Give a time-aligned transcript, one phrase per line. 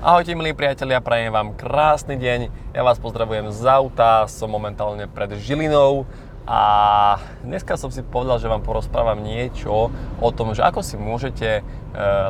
[0.00, 2.72] Ahojte milí priatelia, prajem vám krásny deň.
[2.72, 6.08] Ja vás pozdravujem z auta, som momentálne pred Žilinou
[6.48, 11.60] a dneska som si povedal, že vám porozprávam niečo o tom, že ako si môžete
[11.60, 11.62] e,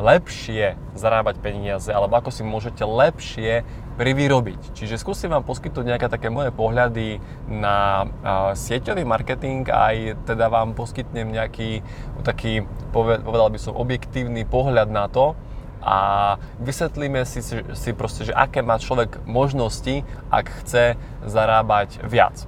[0.03, 3.63] lepšie zarábať peniaze alebo ako si môžete lepšie
[3.95, 4.75] privyrobiť.
[4.75, 8.03] Čiže skúsim vám poskytnúť nejaké také moje pohľady na
[8.51, 11.79] sieťový marketing aj teda vám poskytnem nejaký
[12.27, 15.39] taký, povedal by som, objektívny pohľad na to,
[15.81, 20.95] a vysvetlíme si, si proste, že aké má človek možnosti, ak chce
[21.25, 22.45] zarábať viac.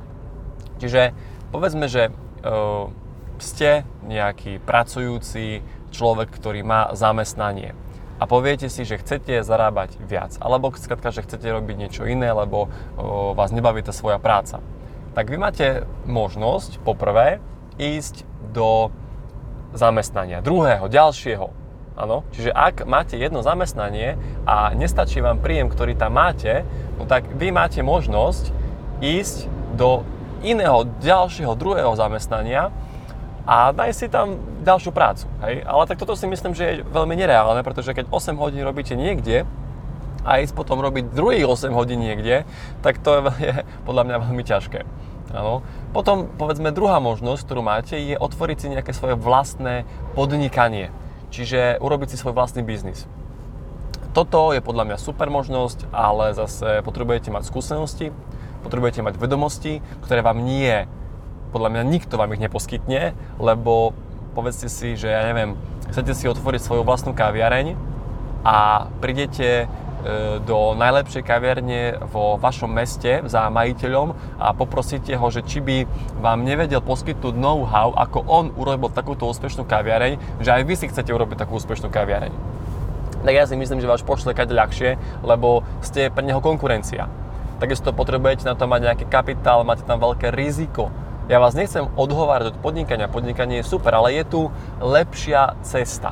[0.77, 1.17] Čiže
[1.49, 2.89] povedzme, že uh,
[3.41, 7.73] ste nejaký pracujúci človek, ktorý má zamestnanie
[8.21, 12.69] a poviete si, že chcete zarábať viac, alebo skratka, že chcete robiť niečo iné, lebo
[12.69, 14.61] uh, vás nebaví tá svoja práca.
[15.13, 17.37] Tak vy máte možnosť poprvé
[17.77, 18.93] ísť do
[19.73, 21.62] zamestnania, druhého, ďalšieho,
[21.93, 24.17] Áno, čiže ak máte jedno zamestnanie
[24.49, 26.65] a nestačí vám príjem, ktorý tam máte,
[26.97, 28.49] no tak vy máte možnosť
[28.97, 29.45] ísť
[29.77, 30.01] do
[30.41, 32.73] iného, ďalšieho, druhého zamestnania
[33.45, 35.29] a daj si tam ďalšiu prácu.
[35.45, 35.61] Hej?
[35.69, 39.45] Ale tak toto si myslím, že je veľmi nereálne, pretože keď 8 hodín robíte niekde
[40.23, 42.47] a ísť potom robiť druhých 8 hodín niekde,
[42.81, 43.53] tak to je, je
[43.85, 44.81] podľa mňa veľmi ťažké.
[45.33, 45.65] Áno.
[45.91, 50.93] Potom, povedzme, druhá možnosť, ktorú máte, je otvoriť si nejaké svoje vlastné podnikanie.
[51.33, 53.09] Čiže urobiť si svoj vlastný biznis.
[54.13, 58.13] Toto je podľa mňa super možnosť, ale zase potrebujete mať skúsenosti,
[58.61, 60.85] potrebujete mať vedomosti, ktoré vám nie,
[61.49, 63.97] podľa mňa nikto vám ich neposkytne, lebo
[64.37, 65.57] povedzte si, že ja neviem,
[65.89, 67.73] chcete si otvoriť svoju vlastnú kaviareň
[68.45, 69.65] a prídete
[70.43, 75.87] do najlepšej kaviarne vo vašom meste za majiteľom a poprosíte ho, že či by
[76.19, 81.07] vám nevedel poskytnúť know-how, ako on urobil takúto úspešnú kaviareň, že aj vy si chcete
[81.07, 82.35] urobiť takú úspešnú kaviareň.
[83.23, 87.07] Tak ja si myslím, že vás pošle kade ľahšie, lebo ste pre neho konkurencia.
[87.63, 90.91] Takisto potrebujete na to mať nejaký kapitál, máte tam veľké riziko.
[91.31, 94.41] Ja vás nechcem odhovárať od podnikania, podnikanie je super, ale je tu
[94.83, 96.11] lepšia cesta.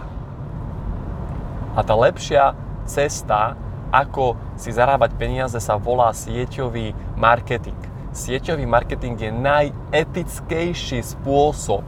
[1.76, 2.56] A tá lepšia
[2.88, 3.60] cesta
[3.92, 7.78] ako si zarábať peniaze sa volá sieťový marketing.
[8.12, 11.84] Sieťový marketing je najetickejší spôsob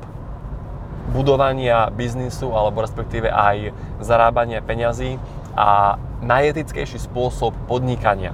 [1.11, 5.19] budovania biznisu alebo respektíve aj zarábania peňazí
[5.55, 8.31] a najetickejší spôsob podnikania.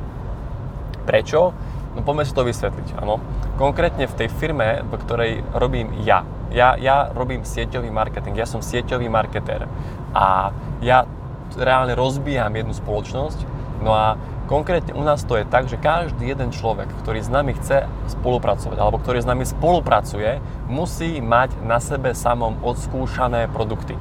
[1.09, 1.53] Prečo?
[1.97, 3.01] No poďme si to vysvetliť.
[3.01, 3.17] Áno.
[3.57, 6.21] Konkrétne v tej firme, v ktorej robím ja.
[6.53, 6.77] ja.
[6.77, 9.65] Ja robím sieťový marketing, ja som sieťový marketér
[10.13, 10.53] a
[10.85, 11.09] ja
[11.57, 14.19] reálne rozbíjam jednu spoločnosť, No a
[14.51, 18.77] konkrétne u nás to je tak, že každý jeden človek, ktorý s nami chce spolupracovať,
[18.77, 23.95] alebo ktorý s nami spolupracuje, musí mať na sebe samom odskúšané produkty.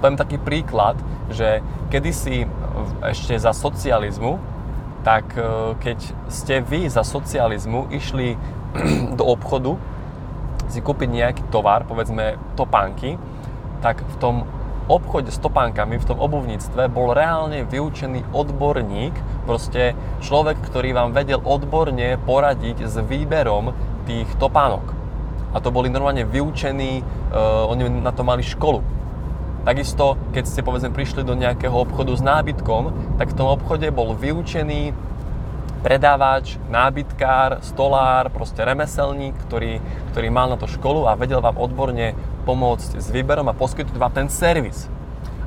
[0.00, 0.96] Poviem taký príklad,
[1.32, 1.60] že
[1.92, 2.48] kedysi
[3.04, 4.40] ešte za socializmu,
[5.00, 5.98] tak e, keď
[6.28, 8.36] ste vy za socializmu išli
[9.18, 9.76] do obchodu
[10.70, 13.18] si kúpiť nejaký tovar, povedzme topánky,
[13.82, 14.34] tak v tom
[14.90, 19.14] obchode s topánkami, v tom obuvníctve bol reálne vyučený odborník,
[19.46, 19.94] proste
[20.26, 23.70] človek, ktorý vám vedel odborne poradiť s výberom
[24.10, 24.82] tých topánok.
[25.54, 28.82] A to boli normálne vyučení, uh, oni na to mali školu.
[29.62, 34.16] Takisto, keď ste povedzme prišli do nejakého obchodu s nábytkom, tak v tom obchode bol
[34.16, 34.96] vyučený
[35.80, 39.80] predávač, nábytkár, stolár, proste remeselník, ktorý,
[40.12, 42.12] ktorý mal na to školu a vedel vám odborne
[42.42, 44.88] pomôcť s výberom a poskytnúť vám ten servis.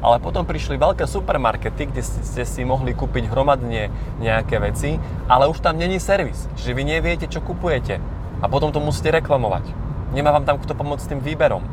[0.03, 3.87] Ale potom prišli veľké supermarkety, kde ste si mohli kúpiť hromadne
[4.19, 4.99] nejaké veci,
[5.31, 6.51] ale už tam není servis.
[6.59, 8.03] Čiže vy neviete, čo kupujete.
[8.43, 9.63] A potom to musíte reklamovať.
[10.11, 11.63] Nemá vám tam kto pomôcť s tým výberom.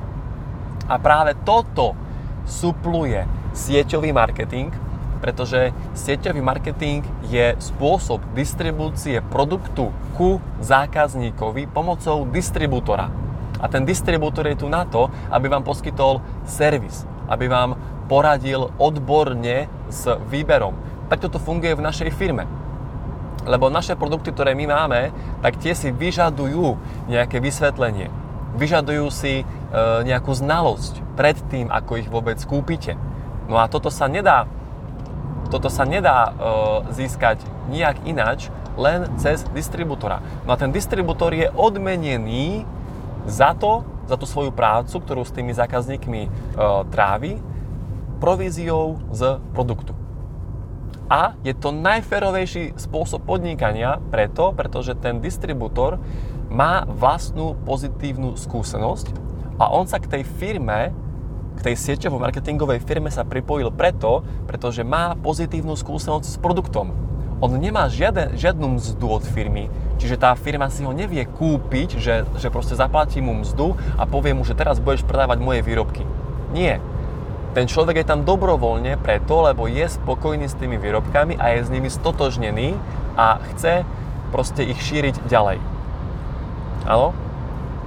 [0.86, 1.98] A práve toto
[2.46, 4.70] supluje sieťový marketing,
[5.18, 13.29] pretože sieťový marketing je spôsob distribúcie produktu ku zákazníkovi pomocou distribútora.
[13.60, 17.76] A ten distribútor je tu na to, aby vám poskytol servis, aby vám
[18.08, 20.74] poradil odborne s výberom.
[21.12, 22.48] Tak toto funguje v našej firme.
[23.46, 26.76] Lebo naše produkty, ktoré my máme, tak tie si vyžadujú
[27.08, 28.10] nejaké vysvetlenie.
[28.58, 29.44] Vyžadujú si e,
[30.04, 32.98] nejakú znalosť pred tým, ako ich vôbec kúpite.
[33.46, 34.44] No a toto sa nedá,
[35.48, 36.30] toto sa nedá e,
[36.98, 37.40] získať
[37.70, 40.20] nijak ináč, len cez distribútora.
[40.44, 42.66] No a ten distribútor je odmenený
[43.30, 46.28] za to, za tú svoju prácu, ktorú s tými zákazníkmi e,
[46.90, 47.38] trávi,
[48.18, 49.96] províziou z produktu.
[51.10, 55.98] A je to najferovejší spôsob podnikania preto, pretože ten distribútor
[56.46, 59.10] má vlastnú pozitívnu skúsenosť
[59.58, 60.94] a on sa k tej firme,
[61.58, 66.94] k tej sieťovo-marketingovej firme sa pripojil preto, pretože má pozitívnu skúsenosť s produktom.
[67.40, 72.28] On nemá žiaden, žiadnu mzdu od firmy, čiže tá firma si ho nevie kúpiť, že,
[72.36, 76.04] že proste zaplatí mu mzdu a povie mu, že teraz budeš predávať moje výrobky.
[76.52, 76.84] Nie.
[77.56, 81.72] Ten človek je tam dobrovoľne preto, lebo je spokojný s tými výrobkami a je s
[81.72, 82.76] nimi stotožnený
[83.16, 83.88] a chce
[84.28, 85.58] proste ich šíriť ďalej.
[86.84, 87.16] Áno?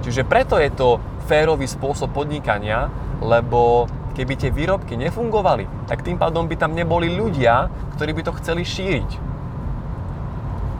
[0.02, 0.98] Čiže preto je to
[1.30, 2.90] férový spôsob podnikania,
[3.22, 3.86] lebo
[4.18, 8.66] keby tie výrobky nefungovali, tak tým pádom by tam neboli ľudia, ktorí by to chceli
[8.66, 9.33] šíriť.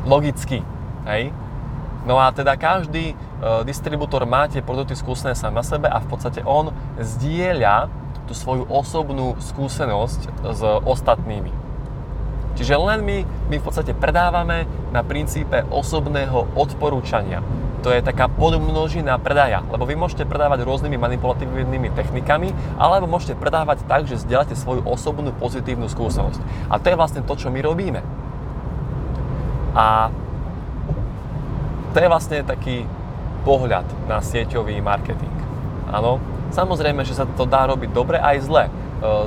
[0.05, 0.61] Logicky,
[1.09, 1.33] hej?
[2.05, 3.15] No a teda každý e,
[3.65, 6.69] distribútor má tie produkty skúsené sám na sebe a v podstate on
[7.01, 7.89] zdieľa
[8.29, 10.21] tú svoju osobnú skúsenosť
[10.53, 11.53] s ostatnými.
[12.55, 13.19] Čiže len my,
[13.51, 17.43] my v podstate predávame na princípe osobného odporúčania
[17.85, 23.85] to je taká podmnožina predaja, lebo vy môžete predávať rôznymi manipulatívnymi technikami, alebo môžete predávať
[23.85, 26.41] tak, že zdieľate svoju osobnú pozitívnu skúsenosť.
[26.73, 28.01] A to je vlastne to, čo my robíme.
[29.75, 30.09] A
[31.95, 32.87] to je vlastne taký
[33.43, 35.35] pohľad na sieťový marketing.
[35.91, 36.19] Áno,
[36.51, 38.65] samozrejme, že sa to dá robiť dobre aj zle.
[38.67, 38.71] E,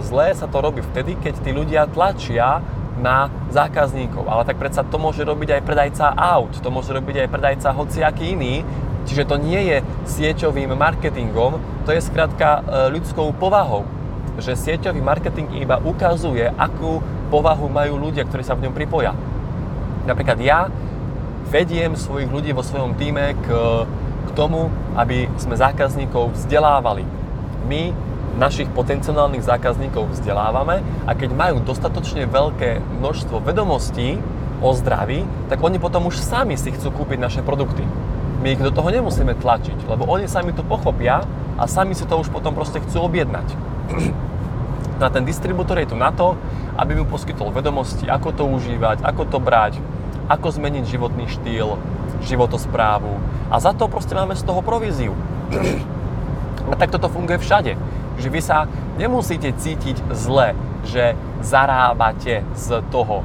[0.03, 2.59] zle sa to robí vtedy, keď tí ľudia tlačia
[2.97, 4.25] na zákazníkov.
[4.25, 8.33] Ale tak predsa to môže robiť aj predajca aut, to môže robiť aj predajca hociaký
[8.33, 8.65] iný,
[9.05, 9.77] čiže to nie je
[10.09, 13.85] sieťovým marketingom, to je skrátka e, ľudskou povahou.
[14.41, 19.13] Že sieťový marketing iba ukazuje, akú povahu majú ľudia, ktorí sa v ňom pripoja.
[20.07, 20.71] Napríklad ja
[21.51, 23.47] vediem svojich ľudí vo svojom týme k,
[24.23, 27.03] k tomu, aby sme zákazníkov vzdelávali.
[27.67, 27.91] My
[28.39, 34.21] našich potenciálnych zákazníkov vzdelávame a keď majú dostatočne veľké množstvo vedomostí
[34.61, 37.83] o zdraví, tak oni potom už sami si chcú kúpiť naše produkty.
[38.39, 41.25] My ich do toho nemusíme tlačiť, lebo oni sami to pochopia
[41.57, 43.47] a sami si to už potom proste chcú objednať.
[45.01, 46.33] Na ten distribútor je tu na to,
[46.77, 49.81] aby mu poskytol vedomosti, ako to užívať, ako to brať,
[50.29, 51.75] ako zmeniť životný štýl,
[52.21, 53.17] životosprávu
[53.49, 55.17] a za to proste máme z toho províziu.
[56.67, 57.73] A tak toto funguje všade
[58.17, 58.65] že vy sa
[58.97, 61.13] nemusíte cítiť zle, že
[61.45, 63.21] zarábate z toho,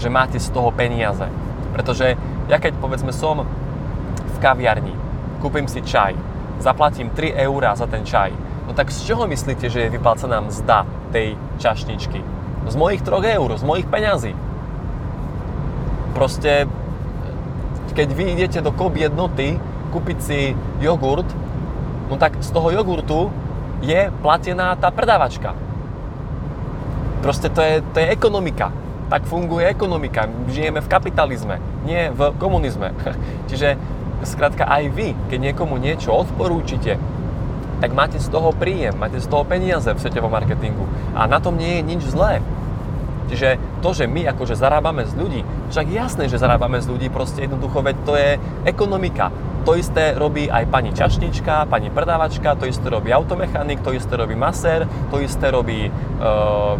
[0.00, 1.28] že máte z toho peniaze.
[1.76, 2.16] Pretože
[2.48, 3.44] ja keď povedzme som
[4.16, 4.96] v kaviarni,
[5.44, 6.16] kúpim si čaj,
[6.60, 8.32] zaplatím 3 eurá za ten čaj,
[8.64, 12.39] no tak z čoho myslíte, že je vyplacená mzda tej čašničky?
[12.68, 14.32] Z mojich 3 eur, z mojich peňazí.
[16.12, 16.68] Proste,
[17.96, 19.56] keď vy idete do kop jednoty
[19.90, 20.38] kúpiť si
[20.78, 21.26] jogurt,
[22.10, 23.30] no tak z toho jogurtu
[23.80, 25.56] je platená tá predávačka.
[27.20, 28.72] Proste to je, to je ekonomika.
[29.10, 30.30] Tak funguje ekonomika.
[30.48, 32.94] Žijeme v kapitalizme, nie v komunizme.
[33.50, 33.76] Čiže
[34.24, 37.00] skrátka aj vy, keď niekomu niečo odporúčite,
[37.80, 40.84] tak máte z toho príjem, máte z toho peniaze v sieťovom marketingu.
[41.16, 42.44] A na tom nie je nič zlé.
[43.32, 45.40] Čiže to, že my akože zarábame z ľudí,
[45.70, 48.30] však jasné, že zarábame z ľudí, proste jednoducho, veď to je
[48.66, 49.30] ekonomika.
[49.62, 54.34] To isté robí aj pani čašnička, pani predávačka, to isté robí automechanik, to isté robí
[54.34, 56.74] masér, to isté robí, uh,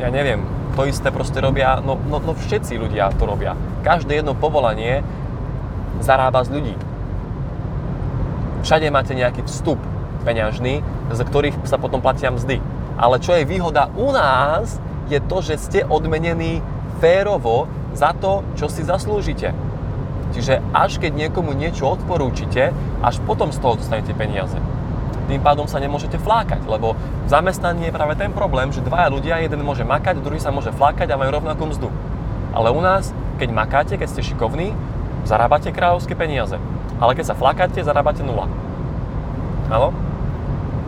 [0.00, 0.40] ja neviem,
[0.72, 3.52] to isté proste robia, no, no, no všetci ľudia to robia.
[3.84, 5.04] Každé jedno povolanie
[6.00, 6.74] zarába z ľudí.
[8.64, 9.76] Všade máte nejaký vstup
[10.24, 10.80] peňažný,
[11.12, 12.58] z ktorých sa potom platia mzdy.
[12.96, 14.80] Ale čo je výhoda u nás,
[15.12, 16.64] je to, že ste odmenení
[16.98, 19.52] férovo za to, čo si zaslúžite.
[20.34, 24.58] Čiže až keď niekomu niečo odporúčite, až potom z toho dostanete peniaze.
[25.30, 29.40] Tým pádom sa nemôžete flákať, lebo v zamestnaní je práve ten problém, že dvaja ľudia,
[29.40, 31.88] jeden môže makať, druhý sa môže flákať a majú rovnakú mzdu.
[32.52, 34.76] Ale u nás, keď makáte, keď ste šikovní,
[35.24, 36.60] zarábate kráľovské peniaze.
[37.00, 38.46] Ale keď sa flákate, zarábate nula.
[39.72, 39.96] Áno?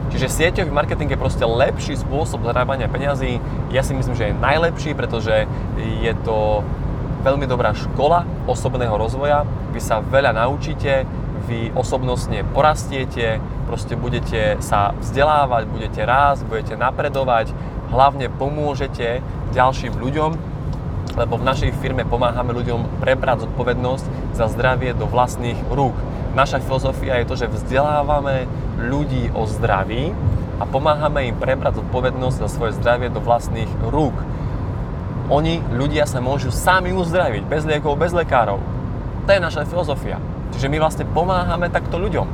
[0.07, 3.43] Čiže sieťový marketing je proste lepší spôsob zarábania peňazí.
[3.75, 6.63] Ja si myslím, že je najlepší, pretože je to
[7.27, 9.43] veľmi dobrá škola osobného rozvoja.
[9.75, 11.03] Vy sa veľa naučíte,
[11.51, 17.51] vy osobnostne porastiete, proste budete sa vzdelávať, budete rásť, budete napredovať,
[17.91, 20.31] hlavne pomôžete ďalším ľuďom,
[21.17, 25.95] lebo v našej firme pomáhame ľuďom prebrať zodpovednosť za zdravie do vlastných rúk.
[26.37, 28.45] Naša filozofia je to, že vzdelávame
[28.77, 30.13] ľudí o zdraví
[30.61, 34.13] a pomáhame im prebrať zodpovednosť za svoje zdravie do vlastných rúk
[35.27, 38.63] oni, ľudia sa môžu sami uzdraviť, bez liekov, bez lekárov.
[39.27, 40.23] To je naša filozofia.
[40.55, 42.27] Čiže my vlastne pomáhame takto ľuďom.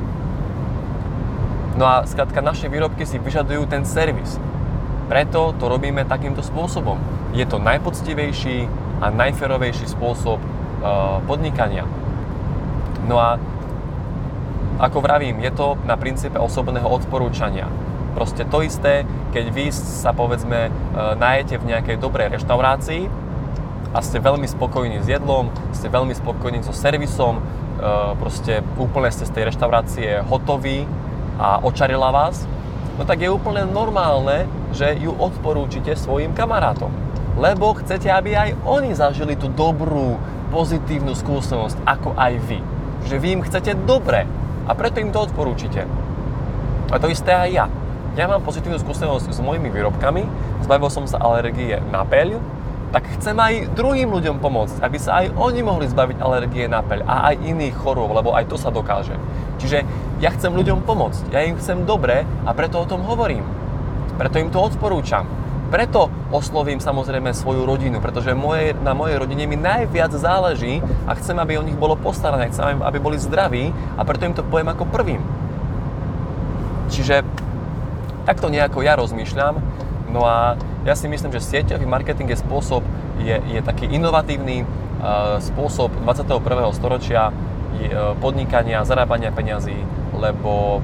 [1.73, 4.37] No a skrátka naše výrobky si vyžadujú ten servis.
[5.09, 7.01] Preto to robíme takýmto spôsobom.
[7.33, 8.69] Je to najpoctivejší
[9.01, 11.89] a najferovejší spôsob uh, podnikania.
[13.09, 13.41] No a
[14.81, 17.69] ako vravím, je to na princípe osobného odporúčania.
[18.13, 20.71] Proste to isté, keď vy sa povedzme e,
[21.17, 23.09] najete v nejakej dobrej reštaurácii
[23.93, 27.41] a ste veľmi spokojní s jedlom, ste veľmi spokojní so servisom, e,
[28.21, 30.85] proste úplne ste z tej reštaurácie hotoví
[31.41, 32.45] a očarila vás,
[32.97, 36.93] no tak je úplne normálne, že ju odporúčite svojim kamarátom.
[37.33, 40.21] Lebo chcete, aby aj oni zažili tú dobrú,
[40.53, 42.61] pozitívnu skúsenosť, ako aj vy.
[43.09, 44.29] Že vy im chcete dobre
[44.67, 45.85] a preto im to odporúčite.
[46.93, 47.65] A to isté aj ja
[48.13, 50.21] ja mám pozitívnu skúsenosť s mojimi výrobkami,
[50.61, 52.37] zbavil som sa alergie na peľ,
[52.93, 57.01] tak chcem aj druhým ľuďom pomôcť, aby sa aj oni mohli zbaviť alergie na peľ
[57.09, 59.17] a aj iných chorôb, lebo aj to sa dokáže.
[59.57, 59.81] Čiže
[60.21, 63.41] ja chcem ľuďom pomôcť, ja im chcem dobre a preto o tom hovorím.
[64.21, 65.25] Preto im to odporúčam.
[65.73, 71.33] Preto oslovím samozrejme svoju rodinu, pretože moje, na mojej rodine mi najviac záleží a chcem,
[71.33, 74.85] aby o nich bolo postarané, chcem, aby boli zdraví a preto im to poviem ako
[74.85, 75.25] prvým.
[76.93, 77.25] Čiže
[78.23, 79.59] Takto nejako ja rozmýšľam.
[80.15, 80.55] No a
[80.87, 82.83] ja si myslím, že sieťový marketing je spôsob,
[83.19, 86.39] je, je taký inovatívny uh, spôsob 21.
[86.71, 87.35] storočia
[87.75, 89.75] je, uh, podnikania, zarábania peňazí,
[90.15, 90.79] lebo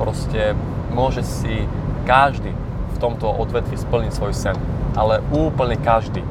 [0.00, 0.56] proste
[0.96, 1.68] môže si
[2.08, 2.56] každý
[2.96, 4.56] v tomto odvetvi splniť svoj sen.
[4.96, 6.24] Ale úplne každý.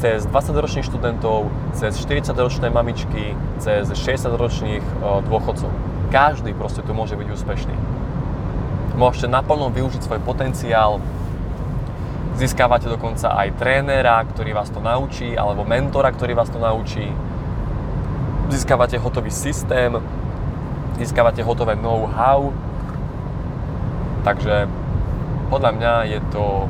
[0.00, 5.68] Cez 20-ročných študentov, cez 40-ročné mamičky, cez 60-ročných uh, dôchodcov.
[6.08, 7.76] Každý proste tu môže byť úspešný
[8.98, 10.98] môžete naplno využiť svoj potenciál,
[12.34, 17.06] získávate dokonca aj trénera, ktorý vás to naučí, alebo mentora, ktorý vás to naučí,
[18.50, 19.94] získavate hotový systém,
[20.98, 22.50] získavate hotové know-how,
[24.26, 24.66] takže
[25.48, 26.68] podľa mňa je to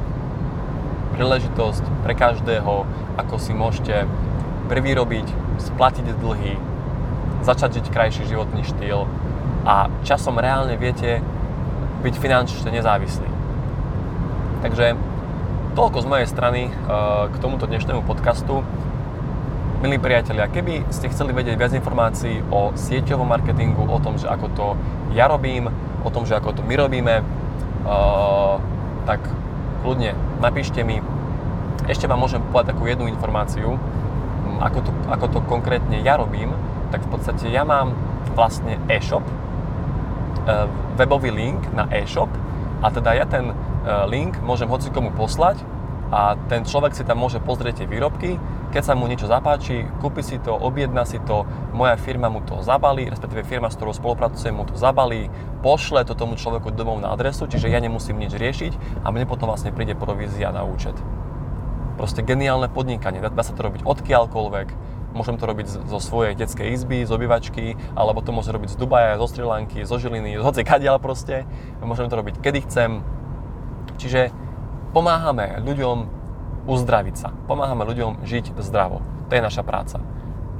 [1.18, 2.86] príležitosť pre každého,
[3.18, 4.06] ako si môžete
[4.70, 5.26] privýrobiť,
[5.58, 6.54] splatiť dlhy,
[7.42, 9.10] začať žiť krajší životný štýl
[9.66, 11.18] a časom reálne viete
[12.06, 13.26] byť finančne nezávislý.
[14.62, 14.94] Takže
[15.74, 16.72] toľko z mojej strany eh,
[17.30, 18.62] k tomuto dnešnému podcastu.
[19.78, 24.46] Milí priatelia, keby ste chceli vedieť viac informácií o sieťovom marketingu, o tom, že ako
[24.54, 24.66] to
[25.14, 25.70] ja robím,
[26.02, 27.22] o tom, že ako to my robíme,
[29.06, 29.20] tak
[29.82, 31.00] kľudne napíšte mi.
[31.86, 36.52] Ešte vám môžem povedať takú jednu informáciu, hm, ako to, ako to konkrétne ja robím,
[36.90, 37.94] tak v podstate ja mám
[38.34, 40.66] vlastne e-shop, eh,
[40.98, 42.28] webový link na e-shop
[42.82, 43.54] a teda ja ten e,
[44.06, 45.58] link môžem hoci komu poslať
[46.14, 48.38] a ten človek si tam môže pozrieť tie výrobky,
[48.68, 52.60] keď sa mu niečo zapáči, kúpi si to, objedná si to, moja firma mu to
[52.60, 55.32] zabalí, respektíve firma, s ktorou spolupracujem, mu to zabalí,
[55.64, 59.48] pošle to tomu človeku domov na adresu, čiže ja nemusím nič riešiť a mne potom
[59.48, 60.94] vlastne príde provízia na účet.
[61.96, 67.00] Proste geniálne podnikanie, dá sa to robiť odkiaľkoľvek, Môžem to robiť zo svojej detskej izby,
[67.00, 70.68] z obývačky, alebo to môžem robiť z Dubaja, zo Sri Lanky, zo Žiliny, z hoci
[70.68, 71.48] kadiaľ proste.
[71.80, 73.00] Môžem to robiť kedy chcem.
[73.96, 74.28] Čiže
[74.92, 76.17] pomáhame ľuďom
[76.68, 77.32] uzdraviť sa.
[77.48, 79.00] Pomáhame ľuďom žiť zdravo.
[79.28, 80.04] To je naša práca.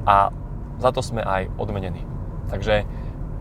[0.09, 0.33] A
[0.81, 2.01] za to sme aj odmenení.
[2.49, 2.89] Takže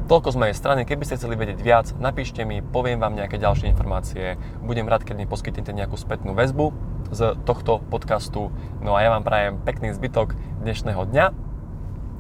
[0.09, 0.81] toľko z mojej strany.
[0.85, 4.41] Keby ste chceli vedieť viac, napíšte mi, poviem vám nejaké ďalšie informácie.
[4.65, 6.73] Budem rád, keď mi poskytnete nejakú spätnú väzbu
[7.13, 8.53] z tohto podcastu.
[8.85, 11.27] No a ja vám prajem pekný zbytok dnešného dňa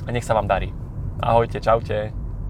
[0.04, 0.72] a nech sa vám darí.
[1.20, 2.17] Ahojte, čaute.